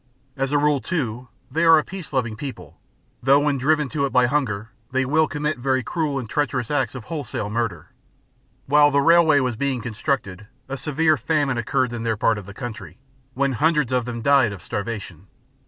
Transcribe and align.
As 0.35 0.51
a 0.51 0.57
rule, 0.57 0.81
too, 0.81 1.27
they 1.51 1.63
are 1.63 1.77
a 1.77 1.83
peace 1.83 2.11
loving 2.11 2.35
people, 2.35 2.79
though 3.21 3.39
when 3.41 3.59
driven 3.59 3.87
to 3.89 4.03
it 4.07 4.09
by 4.11 4.25
hunger 4.25 4.71
they 4.89 5.05
will 5.05 5.27
commit 5.27 5.59
very 5.59 5.83
cruel 5.83 6.17
and 6.17 6.27
treacherous 6.27 6.71
acts 6.71 6.95
of 6.95 7.03
wholesale 7.03 7.51
murder. 7.51 7.89
While 8.65 8.89
the 8.89 8.99
railway 8.99 9.41
was 9.41 9.57
being 9.57 9.79
constructed, 9.79 10.47
a 10.67 10.75
severe 10.75 11.17
famine 11.17 11.59
occurred 11.59 11.93
in 11.93 12.01
their 12.01 12.17
part 12.17 12.39
of 12.39 12.47
the 12.47 12.53
country, 12.55 12.97
when 13.35 13.51
hundreds 13.51 13.91
of 13.91 14.05
them 14.05 14.23
died 14.23 14.51
of 14.51 14.63
starvation. 14.63 15.27